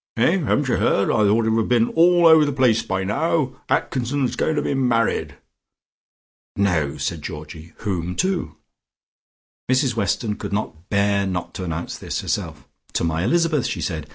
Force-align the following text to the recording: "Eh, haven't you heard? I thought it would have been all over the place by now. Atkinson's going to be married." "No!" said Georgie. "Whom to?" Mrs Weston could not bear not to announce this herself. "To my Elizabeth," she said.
"Eh, 0.17 0.39
haven't 0.39 0.67
you 0.67 0.77
heard? 0.77 1.11
I 1.11 1.25
thought 1.27 1.45
it 1.45 1.51
would 1.51 1.61
have 1.65 1.69
been 1.69 1.89
all 1.89 2.25
over 2.25 2.43
the 2.43 2.51
place 2.51 2.81
by 2.81 3.03
now. 3.03 3.61
Atkinson's 3.69 4.35
going 4.35 4.55
to 4.55 4.61
be 4.63 4.73
married." 4.73 5.35
"No!" 6.55 6.97
said 6.97 7.21
Georgie. 7.21 7.73
"Whom 7.81 8.15
to?" 8.15 8.55
Mrs 9.71 9.95
Weston 9.95 10.37
could 10.37 10.53
not 10.53 10.89
bear 10.89 11.27
not 11.27 11.53
to 11.53 11.63
announce 11.63 11.99
this 11.99 12.21
herself. 12.21 12.67
"To 12.93 13.03
my 13.03 13.23
Elizabeth," 13.23 13.67
she 13.67 13.79
said. 13.79 14.07